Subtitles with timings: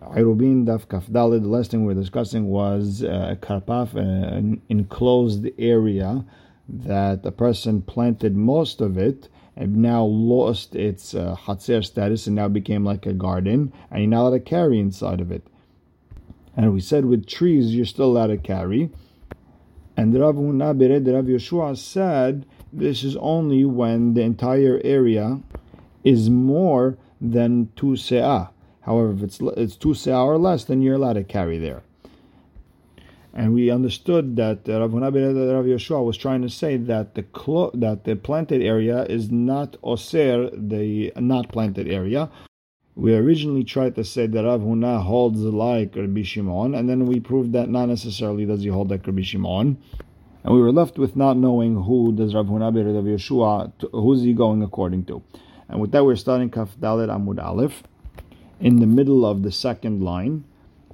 [0.00, 5.48] Eruvin Daf Kaf Dalet, the last thing we were discussing was uh, karpaf, an enclosed
[5.58, 6.24] area
[6.68, 12.48] that a person planted most of it and now lost its uh, status and now
[12.48, 15.46] became like a garden, and you're not allowed to carry inside of it.
[16.56, 18.90] And we said with trees you're still allowed to carry.
[19.96, 25.40] And Rav Huna Bered Rav Yeshua said this is only when the entire area
[26.02, 28.50] is more than two se'ah.
[28.82, 31.82] However, if it's it's two se'ah or less, then you're allowed to carry there.
[33.34, 35.10] And we understood that Rav Huna
[35.54, 39.76] Rav Yeshua was trying to say that the clo- that the planted area is not
[39.82, 42.28] oser the not planted area.
[42.94, 47.20] We originally tried to say that Rav Huna holds like Rabbi Shimon, and then we
[47.20, 49.78] proved that not necessarily does he hold like Rabbi Shimon.
[50.44, 54.34] And we were left with not knowing who does Rav Huna Rav Yeshua, who's he
[54.34, 55.22] going according to.
[55.70, 57.82] And with that, we're starting Kaf Dalet Amud Aleph
[58.60, 60.44] in the middle of the second line.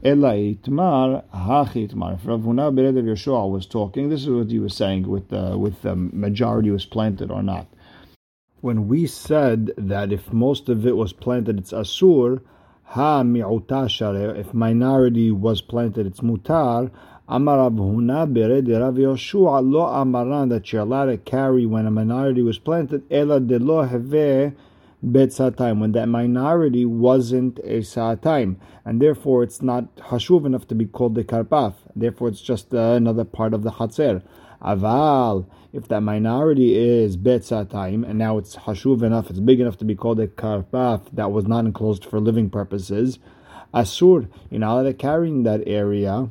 [0.05, 2.15] Ela itmar hachitmar.
[2.15, 5.33] If Rav Huna Bered of Yeshua was talking, this is what he was saying with
[5.33, 7.67] uh, with the majority was planted or not.
[8.61, 12.41] When we said that if most of it was planted, it's asur.
[12.85, 16.91] Ha mi'uta If minority was planted, it's mutar.
[17.29, 21.91] Amar Rav Huna Bered Rav Yeshua lo amaran that you're allowed to carry when a
[21.91, 23.03] minority was planted.
[23.11, 24.55] Ela de lo heve
[25.03, 30.75] bet time when that minority wasn't a sa'atayim, and therefore it's not hashuv enough to
[30.75, 31.75] be called the karpaf.
[31.95, 34.23] Therefore, it's just uh, another part of the hatzer.
[34.63, 39.79] Aval, if that minority is bet time, and now it's hashuv enough, it's big enough
[39.79, 43.19] to be called a karpaf that was not enclosed for living purposes.
[43.73, 46.31] Asur, you're not allowed that area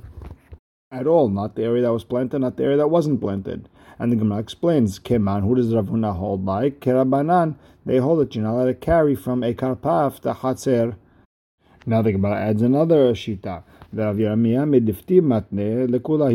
[0.91, 3.69] at all, not the area that was planted, not the area that wasn't planted.
[3.99, 6.79] And the Gemara explains, Keman, who does Rav Huna hold like?
[6.79, 10.95] Kerabanan, they hold that you're not allowed to carry from a karpaf to hatzer.
[11.85, 13.63] Now the Gemara adds another shita.
[13.89, 14.01] He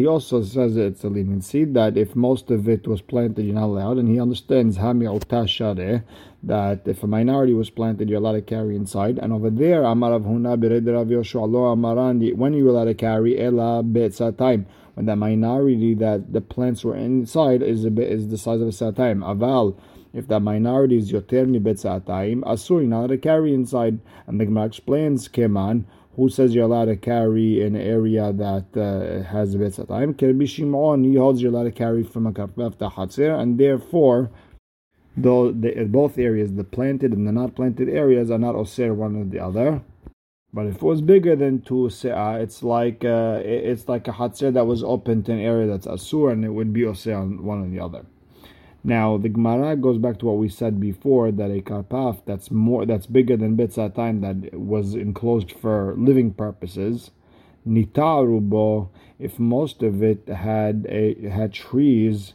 [0.06, 3.98] also says it's a leniency that if most of it was planted, you're not allowed,
[3.98, 4.78] and he understands
[6.42, 9.18] that if a minority was planted, you're allowed to carry inside.
[9.18, 10.60] And over there, Amar Rav Huna
[10.92, 13.82] Rav Yoshua when you allowed to carry Ela
[14.32, 18.68] time when the minority that the plants were inside is a is the size of
[18.68, 19.20] a satayim.
[19.20, 19.76] Aval
[20.12, 23.98] if that minority is yoter mi betzatayim, asur, you're not allowed to carry inside.
[24.26, 25.84] And the Gemara explains, Keman,
[26.16, 30.14] who says you're allowed to carry in an area that uh, has a betzatayim?
[30.14, 34.30] Kerbi Shimon, he holds you're allowed to carry from a karpef to hatzir, and therefore,
[35.16, 39.16] though the, both areas, the planted and the not planted areas, are not osir one
[39.16, 39.82] or the other.
[40.54, 44.52] But if it was bigger than two se'ah, it's like uh, it's like a hatzir
[44.52, 47.64] that was open to an area that's asur, and it would be osir on one
[47.64, 48.04] or the other.
[48.84, 52.84] Now the Gemara goes back to what we said before that a karpaf that's more
[52.84, 57.12] that's bigger than time that was enclosed for living purposes.
[57.66, 58.88] Nitarubo,
[59.20, 62.34] if most of it had a had trees,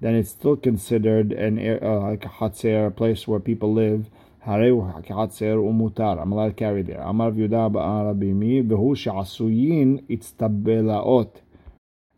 [0.00, 4.06] then it's still considered an uh, like a hatzer, a place where people live.
[4.46, 7.00] I'm allowed to carry there.
[7.00, 7.32] Amar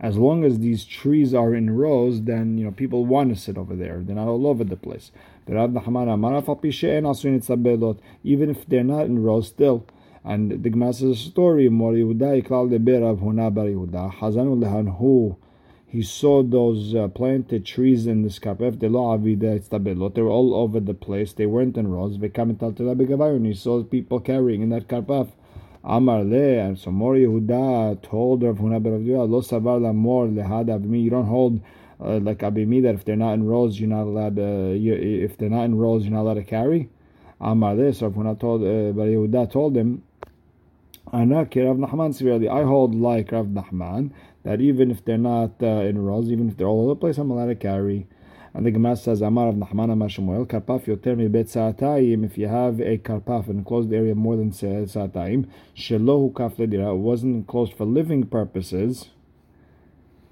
[0.02, 3.58] as long as these trees are in rows, then you know people want to sit
[3.58, 4.00] over there.
[4.02, 5.12] They're not all over the place.
[5.46, 5.74] Even
[8.50, 9.84] if they're not in rows, still.
[10.24, 11.68] And the Gemara says a story.
[15.90, 20.14] He saw those uh, planted trees in this carpet, the skarpef.
[20.14, 21.32] They were all over the place.
[21.32, 22.14] They weren't in rows.
[22.14, 25.32] and He saw people carrying in that karpaf.
[25.82, 30.28] Amar le, and so Mor Yehuda told Rav Huna Rav Yehuda, lo savar la mor
[30.28, 31.02] lehad abimi.
[31.02, 31.60] You don't hold
[32.00, 34.36] uh, like abimi that if they're not in rows, you're not allowed.
[34.36, 36.88] To, you, if they're not in rows, you're not allowed to carry.
[37.40, 40.04] Amar le, so Rav Huna told, uh, Bar Yehuda told him.
[41.12, 44.12] I hold like Rav Nachman
[44.42, 47.18] that even if they're not uh, in rows, even if they're all over the place,
[47.18, 48.06] I'm allowed to carry.
[48.52, 52.36] And the Gemara says, Amar of Nahman Amar Shemuel, Karpaf yoter mi bet sa'atayim, if
[52.36, 57.36] you have a karpaf, an enclosed area more than sa'atayim, shelohu kaf ledira, it wasn't
[57.36, 59.10] enclosed for living purposes,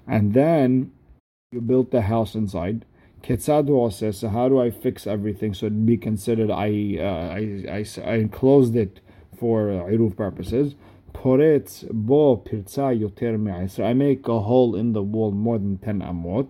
[0.05, 0.91] and then
[1.51, 2.85] you built the house inside,
[3.23, 7.65] Ketzadu says, so how do I fix everything so it'd be considered I, uh, I,
[7.69, 9.01] I, I enclosed it
[9.37, 10.15] for uh, iruv
[11.13, 16.47] Poretz bo pirza yoter I make a hole in the wall more than 10 amot.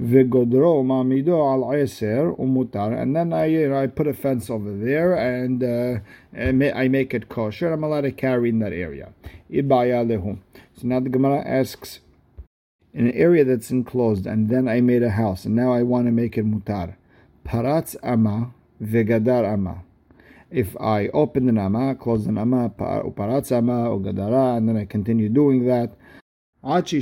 [0.00, 5.64] Vigodro mamido al eser umutar, and then I I put a fence over there and,
[5.64, 5.98] uh,
[6.36, 7.72] I make it kosher.
[7.72, 9.12] I'm allowed to carry in that area.
[9.50, 11.98] So now the Gemara asks,
[12.94, 16.06] in an area that's enclosed, and then I made a house, and now I want
[16.06, 16.94] to make it mutar.
[17.44, 19.82] Paratz ama vegadar ama.
[20.50, 24.86] If I open the nama, close the nama, uparatz ama, or gadara, and then I
[24.86, 25.94] continue doing that,
[26.62, 26.94] until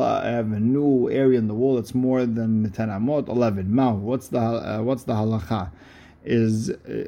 [0.00, 3.72] I have a new area in the wall that's more than the 10 amot, 11.
[3.72, 5.70] Ma, what's the, uh, what's the halacha?
[6.24, 7.04] Is, uh,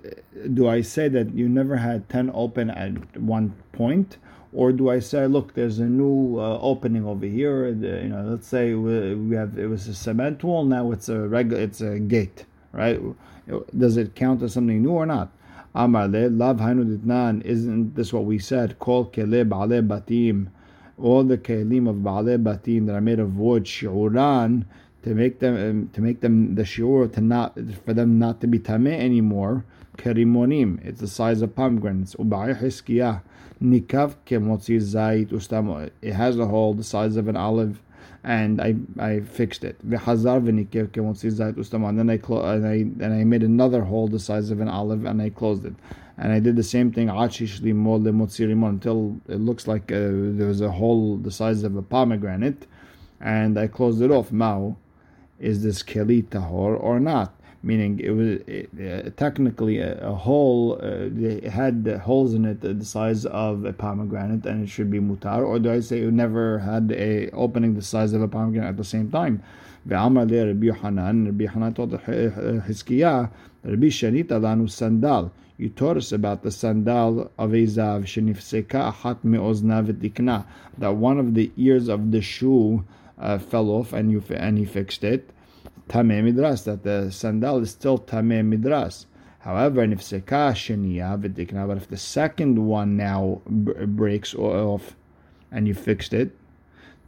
[0.52, 4.18] do I say that you never had 10 open at one point?
[4.52, 7.74] Or do I say, look, there's a new uh, opening over here?
[7.74, 11.08] The, you know, let's say we, we, have it was a cement wall, now it's
[11.08, 13.00] a regular, it's a gate, right?
[13.76, 15.32] Does it count as something new or not?
[15.74, 18.78] Amar le lav hainu Isn't this what we said?
[18.78, 20.48] Kol kele ba'ale batim.
[20.98, 24.64] All the kelim of ba'ale batim that are made of wood, shi'uran,
[25.02, 28.46] to make them um, to make them the shiur to not for them not to
[28.46, 29.64] be tameh anymore.
[29.96, 30.84] Kerimonim.
[30.84, 32.14] It's the size of pomegranates.
[32.16, 33.22] Ubai hiskiyah.
[33.62, 35.90] Nikav kemotzi zait ustamo.
[36.02, 37.80] It has a hole the size of an olive
[38.26, 39.76] and I I fixed it.
[39.84, 39.98] And
[41.98, 42.74] then I clo- and I
[43.04, 45.74] and I made another hole the size of an olive and I closed it.
[46.18, 47.08] And I did the same thing
[48.64, 49.98] until it looks like uh,
[50.38, 52.66] there was a hole the size of a pomegranate,
[53.20, 54.32] and I closed it off.
[54.32, 54.76] Mao,
[55.38, 57.35] is this keli tahor or not?
[57.65, 60.79] meaning it was it, uh, technically a, a hole.
[60.81, 64.99] Uh, it had holes in it the size of a pomegranate, and it should be
[64.99, 65.45] mutar.
[65.45, 68.77] Or do I say it never had a opening the size of a pomegranate at
[68.77, 69.41] the same time?
[69.85, 71.95] ועמר לרבי יוחנן, רבי יוחנן told
[72.67, 73.23] חזקיה,
[73.65, 75.25] רבי שנית לנו סנדל.
[75.59, 80.41] You taught us about the sandal of Ezav, שנפסקה אחת מאוזנה ותקנה,
[80.79, 82.83] that one of the ears of the shoe
[83.19, 85.31] uh, fell off and you and he fixed it.
[85.88, 89.06] Tameh Midras, that the sandal is still Tameh Midras.
[89.40, 94.96] However, Sheniya V'dikna, but if the second one now breaks off
[95.52, 96.36] and you fixed it,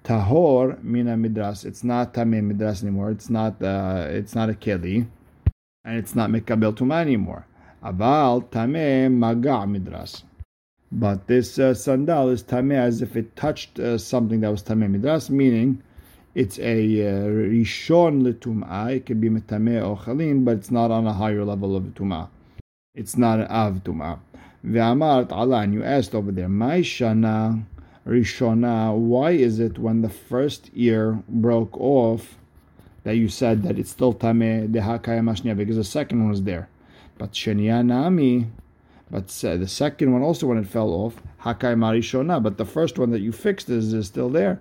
[0.04, 5.06] Tahor Mina Midras, it's not Tameh Midras anymore, it's not, uh, it's not a Keli,
[5.84, 7.44] and it's not Mekabel Tuma anymore.
[7.82, 10.22] Aval Tameh Maga Midras.
[10.90, 14.96] But this uh, sandal is Tameh as if it touched uh, something that was Tameh
[14.96, 15.82] Midras, meaning
[16.34, 18.96] it's a uh, rishon letumah.
[18.96, 22.28] It can be metameh or chalin, but it's not on a higher level of tumah.
[22.94, 24.19] It's not an av tumah.
[24.64, 27.64] Ve'amart alan, you asked over there, my shana
[28.06, 28.96] rishona.
[28.96, 32.36] Why is it when the first ear broke off
[33.04, 36.69] that you said that it's still tameh dehakaya because the second one was there,
[37.16, 38.48] but shenia nami.
[39.10, 42.42] But the second one also when it fell off, hakai marishona.
[42.42, 44.60] But the first one that you fixed is, is still there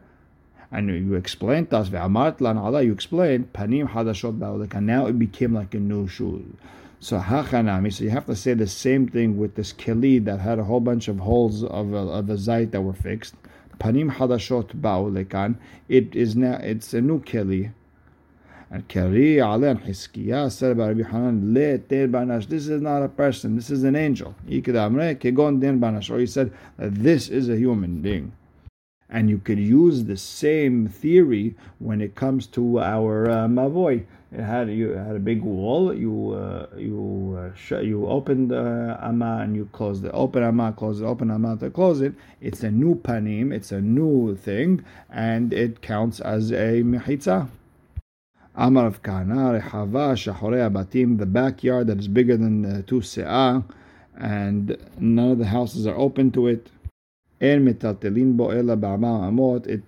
[0.72, 4.82] and you explained us, Allah, you explained, panim hadashot ba'oleka.
[4.84, 6.46] Now it became like a new shoe.
[7.00, 10.60] So hachanami, so you have to say the same thing with this keli that had
[10.60, 13.36] a whole bunch of holes of a, of a zait that were fixed.
[13.80, 15.56] Panim hadashot ba'olekan.
[15.88, 17.72] It is now, it's a new keli.
[18.70, 23.56] And Kari Alan Hiskiya said about Rabbi Hanan, Le Banash, this is not a person,
[23.56, 24.36] this is an angel.
[24.46, 28.34] Or he said this is a human being.
[29.10, 33.48] And you could use the same theory when it comes to our uh.
[34.30, 35.94] It had you had a big wall.
[35.94, 40.12] You uh, you uh, sh- you opened uh, ama and you closed it.
[40.14, 41.06] Open ama, close it.
[41.06, 42.14] Open ama to close it.
[42.42, 43.54] It's a new panim.
[43.54, 47.48] It's a new thing, and it counts as a mechitza.
[48.54, 51.20] Amar of Kana rehava shachorei abatim.
[51.20, 53.64] The backyard that is bigger than two se'ah,
[54.18, 56.70] and none of the houses are open to it
[57.40, 57.66] it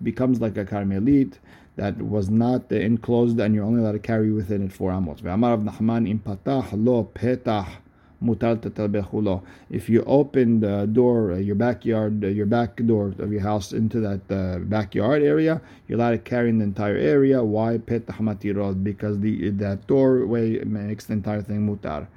[0.03, 1.33] becomes like a carmelit
[1.75, 5.23] that was not enclosed and you're only allowed to carry within it four amot.
[9.69, 13.71] If you open the door, uh, your backyard, uh, your back door of your house
[13.71, 17.41] into that uh, backyard area, you're allowed to carry in the entire area.
[17.41, 17.77] Why?
[17.77, 22.07] Because the that doorway makes the entire thing mutar.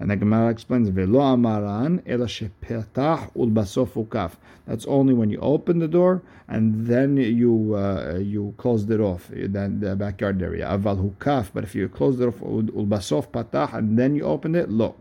[0.00, 4.32] And the Gemara explains, Velo amaran ela shepetach ulbasof ukaf.
[4.66, 9.28] That's only when you open the door and then you uh, you closed it off,
[9.30, 10.66] then the backyard area.
[10.66, 11.50] Aval hukaf.
[11.52, 14.94] But if you closed it off ulbasof patach and then you opened it, lo.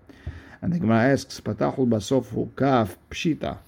[0.61, 3.59] And the Gemara asks, patach ulbasof hukaf pshita.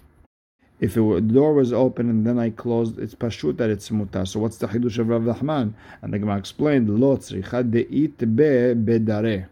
[0.81, 3.89] If it were, the door was open and then I closed, it's pashut that it's
[3.89, 4.27] mutar.
[4.27, 5.75] So what's the chidush of Rav Nachman?
[6.01, 9.47] And the Gemara explained, lo tzricha deit be bedare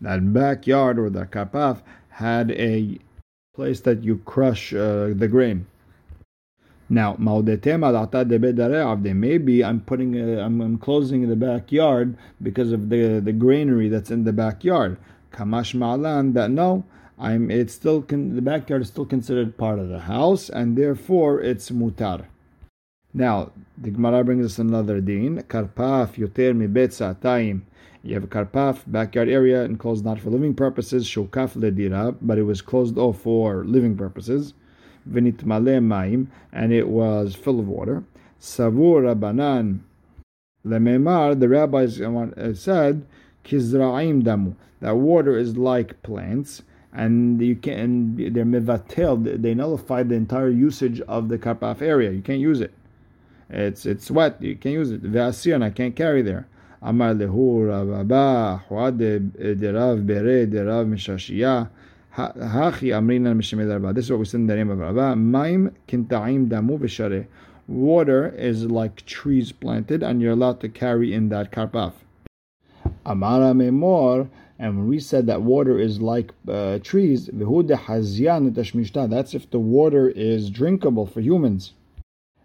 [0.00, 2.98] that backyard or the kapaf had a
[3.54, 5.66] place that you crush uh, the grain.
[6.88, 7.52] Now, maybe
[9.64, 14.24] I'm putting, a, I'm, I'm closing the backyard because of the the granary that's in
[14.24, 14.96] the backyard.
[15.32, 16.84] Kamash ma'alan that no,
[17.16, 21.40] I'm it's still con, the backyard is still considered part of the house and therefore
[21.40, 22.24] it's mutar.
[23.12, 25.42] Now, the Gemara brings us another din.
[25.42, 27.62] Karpaf yoter mibet sa'atayim.
[28.02, 32.44] You have a karpaf, backyard area, enclosed not for living purposes, shukaf ledira, but it
[32.44, 34.54] was closed off for living purposes.
[35.08, 38.04] Vinitmale maim, and it was full of water.
[38.38, 39.80] Savur rabanan
[40.66, 43.06] lememar, the rabbis uh, uh, said,
[43.44, 50.16] kizra'im damu, that water is like plants and you can they're mevatel they nullify the
[50.16, 52.74] entire usage of the karpaf area you can't use it
[53.50, 54.40] it's it's wet.
[54.40, 55.02] You can't use it.
[55.02, 56.46] Ve'asiyan, I can't carry there.
[56.82, 61.68] Amar lehu Rabba Huad derav bere derav mishashiya.
[62.16, 63.92] Hachi amrina mishemed Rabba.
[63.92, 65.14] This is what we said in the name of Rabba.
[65.14, 67.26] Maim kintaim damu v'shareh.
[67.68, 71.92] Water is like trees planted, and you're allowed to carry in that karpaf.
[73.04, 74.28] Amara memor.
[74.58, 77.38] And when we said that water is like uh, trees, that's
[79.34, 81.72] if the water is drinkable for humans.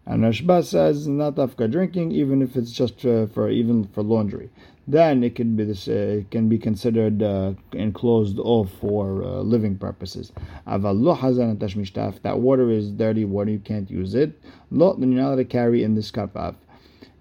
[0.07, 4.50] And Rashba says not afka drinking, even if it's just uh, for even for laundry.
[4.88, 9.77] Then it can be this, uh, can be considered uh, enclosed off for uh, living
[9.79, 10.31] purposes.
[10.67, 14.39] That water is dirty water, you can't use it.
[14.69, 16.53] Lot then you're not allowed to carry in this karpaf.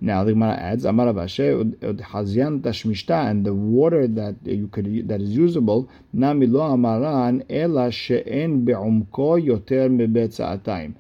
[0.03, 5.31] Now the Gemara adds, Amar Hazyan Tashmishta, and the water that you could that is
[5.31, 10.97] usable, Nami lo amaran ela she'en be'umko yoter mebet sa'atayim.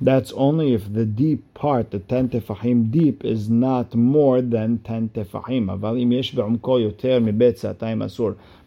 [0.00, 5.08] That's only if the deep part, the 10 tefahim deep, is not more than 10
[5.08, 5.80] tefahim.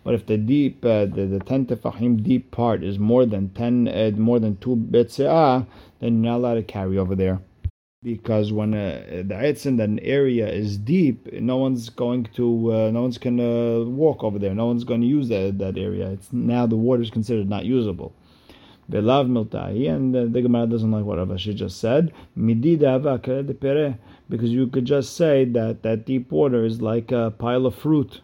[0.03, 3.87] But if the deep, uh, the, the 10 tefahim deep part is more than 10,
[3.87, 5.65] uh, more than 2 betzeah,
[5.99, 7.39] then you're not allowed to carry over there.
[8.03, 12.91] Because when uh, the etzin, that an area is deep, no one's going to, uh,
[12.91, 14.55] no one's going to walk over there.
[14.55, 16.09] No one's going to use that, that area.
[16.09, 18.11] It's now the water is considered not usable.
[18.91, 22.11] Velav miltahi, and the, the Gemara doesn't like what Rav Ashi just said.
[24.29, 28.21] because you could just say that that deep water is like a pile of fruit.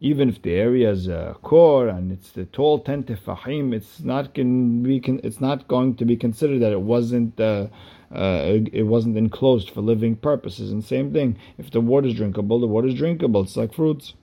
[0.00, 4.34] Even if the area is a core and it's the tall ten tefahim, it's not
[4.34, 7.68] can be it's not going to be considered that it wasn't uh,
[8.12, 10.72] uh, it wasn't enclosed for living purposes.
[10.72, 13.42] And same thing, if the water is drinkable, the water is drinkable.
[13.42, 14.14] It's like fruits.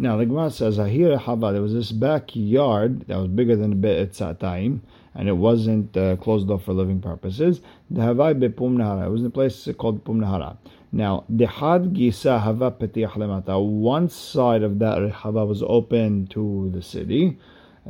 [0.00, 3.76] Now the Gemara says, "Ahira Hava." There was this backyard that was bigger than the
[3.76, 4.80] Be'et Satayim,
[5.14, 7.60] and it wasn't uh, closed off for living purposes.
[7.90, 9.04] The Havai Bepum Nahara.
[9.04, 10.56] It was in a place called Pum Nahara.
[10.90, 13.62] Now the Had Gisa Hava Petiach Lemata.
[13.62, 17.36] One side of that Hava was open to the city,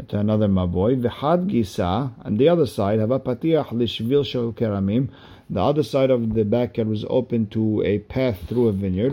[0.09, 1.01] to another Maboy.
[1.01, 5.11] The Had Gisa, and the other side Hava Patiach Lishvil Shel Keramim.
[5.53, 9.13] The other side of the backyard was open to a path through a vineyard.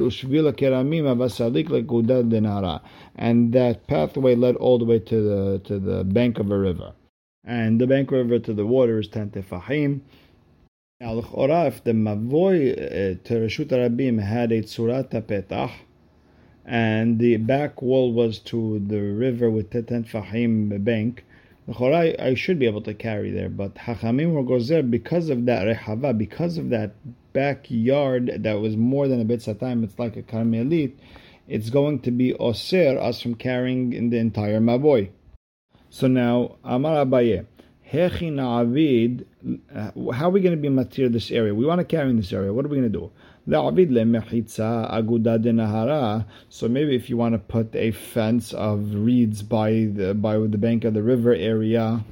[3.15, 6.93] And that pathway led all the way to the to the bank of a river.
[7.43, 10.01] And the bank river to the water is ten tefahim.
[11.01, 15.71] Now, if the mavoy uh, to Reshut Rabim had a tzurat petach,
[16.65, 21.25] and the back wall was to the river with ten tefahim bank,
[21.93, 25.67] I, I should be able to carry there, but Hachamim or Gozer, because of that
[25.67, 26.95] Rehava, because of that
[27.33, 30.93] backyard that was more than a bit time, it's like a Karmelit,
[31.47, 35.09] it's going to be Oser us from carrying in the entire Maboy.
[35.89, 37.45] So now, Amar Abaye,
[37.89, 38.65] Uh,
[40.11, 41.55] how are we going to be matir this area?
[41.55, 42.51] We want to carry in this area.
[42.51, 43.11] What are we going to do?
[46.49, 50.57] So maybe if you want to put a fence of reeds by the by the
[50.57, 52.03] bank of the river area,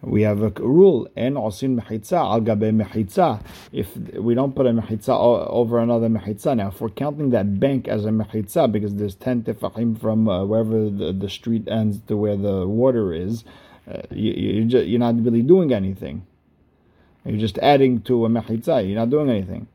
[0.00, 3.42] we have a rule and osin mechitza al gabe mechitza.
[3.72, 7.88] If we don't put a mechitza over another mechitza, now if we're counting that bank
[7.88, 12.16] as a mechitza because there's ten tefachim from uh, wherever the, the street ends to
[12.16, 13.42] where the water is,
[13.91, 16.25] uh, you, you're, just, you're not really doing anything.
[17.25, 18.87] You're just adding to a mechitza.
[18.87, 19.67] You're not doing anything.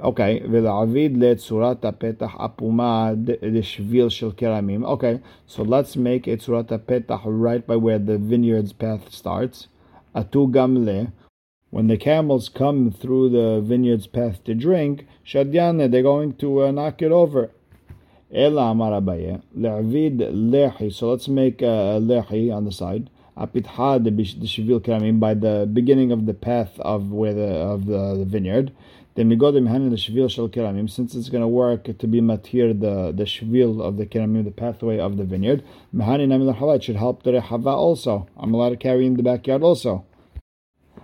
[0.00, 4.84] Okay, ולהעביד לצורת הפתח עפומה לשביל של כרמים.
[4.84, 5.18] Okay,
[5.48, 9.66] so let's make a צורת הפתח right by where the vineyard's path starts.
[10.14, 11.06] עטו גם ל...
[11.70, 16.70] When the camels come through the vineyard's path to drink, שדיאנה, they're going to uh,
[16.70, 17.48] knock it over.
[18.34, 23.10] אלא אמר אביי, להעביד לחי, so let's make a לחי on the side.
[23.39, 28.71] apitha by the beginning of the path of where the of the, the vineyard.
[29.15, 32.21] Then we go to the Shvil Shel Keramim, since it's going to work to be
[32.21, 35.63] matir the, the Shvil of the Keramim, the pathway of the vineyard.
[35.93, 38.27] Mehani Amil Halat should help the Rehava also.
[38.37, 40.05] I'm allowed to carry in the backyard also.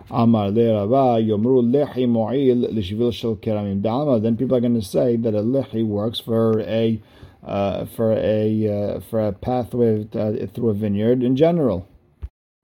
[0.09, 4.21] Amar le Yomru Lehi Mo'il l'shvil Shel Keramim Da'ama.
[4.21, 7.01] Then people are going to say that a Lehi works for a
[7.43, 11.87] uh, for a uh, for a pathway uh, through a vineyard in general.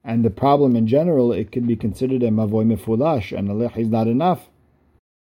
[0.04, 3.82] And the problem in general, it could be considered a mavoy mefulash, and a lehi
[3.84, 4.50] is not enough.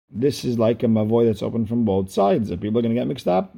[0.09, 2.51] This is like a mavoy that's open from both sides.
[2.51, 3.55] Are people are going to get mixed up?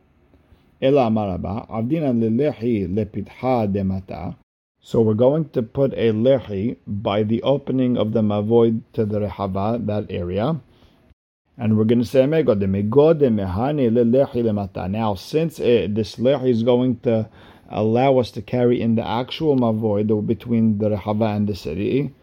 [0.81, 4.35] Ela maraba avdina lelehi lepitha demata.
[4.81, 9.19] So we're going to put a lehi by the opening of the mavoid to the
[9.19, 10.61] rehava, that area.
[11.57, 14.89] And we're going to say megod, megod mehane lehi lemata.
[14.89, 17.29] Now, since it, this lehi is going to
[17.69, 22.13] allow us to carry in the actual mavoid between the rehava and the city,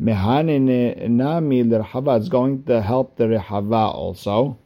[0.00, 4.58] mehane nami lerehava, it's going to help the rehava also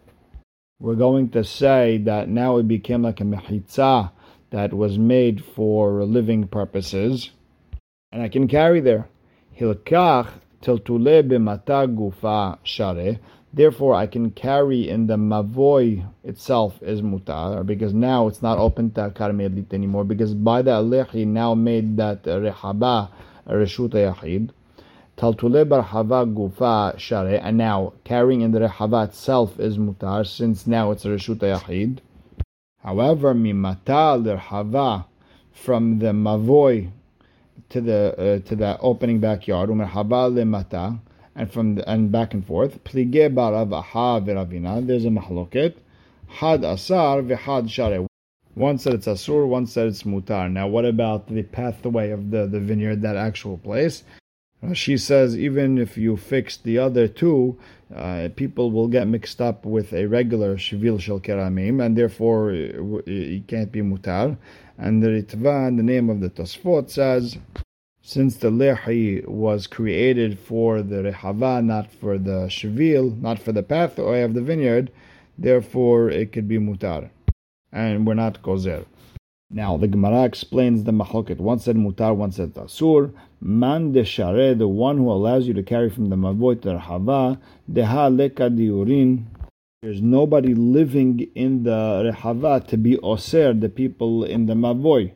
[0.80, 4.12] we're going to say that now it became like a mechitza
[4.50, 7.30] that was made for living purposes,
[8.12, 9.08] and I can carry there.
[9.58, 10.28] Hilkach
[10.62, 13.18] tiltule b'mata gufa share.
[13.52, 18.90] Therefore, I can carry in the mavoy itself is mutar, because now it's not open
[18.92, 23.08] to karmelit anymore, because by the alechi now made that rehaba
[23.48, 24.50] reshut yachid.
[25.16, 30.90] Taltule barhava gufa share, and now carrying in the rehava itself is mutar, since now
[30.90, 31.98] it's reshut yachid.
[32.82, 35.06] However, mimata lirhava
[35.52, 36.90] from the mavoy
[37.70, 38.14] to the
[38.44, 41.00] uh, to the opening backyard, umerhava lemata,
[41.38, 42.82] and from the, and back and forth.
[42.84, 44.86] Plige barav.
[44.86, 45.74] There's a mahloket.
[46.26, 48.06] Had asar v'had share.
[48.54, 50.50] One said it's asur, one said it's mutar.
[50.50, 54.02] Now, what about the pathway of the, the vineyard, that actual place?
[54.72, 57.56] She says even if you fix the other two,
[57.94, 63.00] uh, people will get mixed up with a regular shivil shel keramim, and therefore uh,
[63.06, 64.36] it can't be mutar.
[64.76, 67.38] And the Ritva, the name of the Tosfot, says
[68.08, 73.62] since the lehi was created for the rehava, not for the shivil, not for the
[73.62, 74.90] pathway of the vineyard,
[75.36, 77.10] therefore it could be mutar,
[77.70, 78.86] and we're not kozer.
[79.50, 81.36] Now the Gemara explains the machoket.
[81.36, 83.12] One said mutar, one said asur.
[83.42, 87.38] Man de share, the one who allows you to carry from the mavoi to rehava,
[87.70, 89.24] deha leka diurin.
[89.82, 95.12] There's nobody living in the rehava to be oser, the people in the mavoi.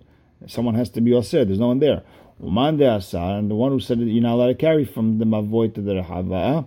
[0.46, 1.46] Someone has to be oser.
[1.46, 2.02] There's no one there.
[2.42, 5.80] And the one who said that you're not allowed to carry from the mavoi to
[5.80, 6.66] the rehava.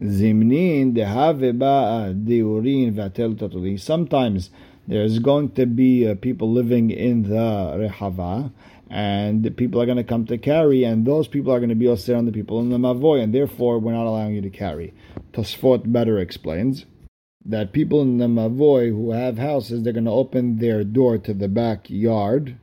[0.00, 4.50] Zimnin dehave ba diurin Sometimes
[4.88, 8.50] there's going to be uh, people living in the Rehava,
[8.88, 11.86] and people are going to come to carry, and those people are going to be
[11.86, 14.94] also on the people in the Mavoy, and therefore we're not allowing you to carry.
[15.32, 16.86] Tosfot better explains
[17.44, 21.34] that people in the Mavoy who have houses, they're going to open their door to
[21.34, 22.56] the backyard,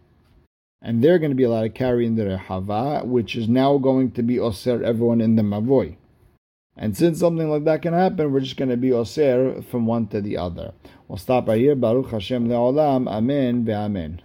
[0.85, 4.11] and they're going to be allowed to carry in the Rehava, which is now going
[4.11, 5.97] to be Oser everyone in the mavoi.
[6.77, 10.05] And since something like that can happen, we're just going to be Oser from one
[10.09, 10.73] to the other.
[11.07, 11.73] We'll stop right here.
[11.73, 13.09] Baruch Hashem le'olam.
[13.09, 14.19] Amen ve'amen.